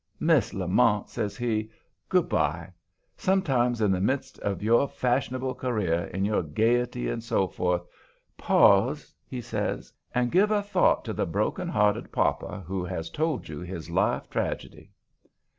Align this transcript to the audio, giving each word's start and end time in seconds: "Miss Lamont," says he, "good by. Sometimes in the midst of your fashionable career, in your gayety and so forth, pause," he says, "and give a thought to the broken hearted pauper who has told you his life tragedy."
"Miss 0.19 0.51
Lamont," 0.51 1.09
says 1.11 1.37
he, 1.37 1.69
"good 2.09 2.27
by. 2.27 2.73
Sometimes 3.17 3.81
in 3.81 3.91
the 3.91 4.01
midst 4.01 4.39
of 4.39 4.63
your 4.63 4.87
fashionable 4.87 5.53
career, 5.53 6.05
in 6.05 6.25
your 6.25 6.41
gayety 6.41 7.07
and 7.07 7.23
so 7.23 7.47
forth, 7.47 7.83
pause," 8.35 9.13
he 9.27 9.41
says, 9.41 9.93
"and 10.15 10.31
give 10.31 10.49
a 10.49 10.63
thought 10.63 11.05
to 11.05 11.13
the 11.13 11.27
broken 11.27 11.67
hearted 11.69 12.11
pauper 12.11 12.63
who 12.65 12.83
has 12.83 13.11
told 13.11 13.47
you 13.47 13.59
his 13.59 13.91
life 13.91 14.27
tragedy." 14.27 14.89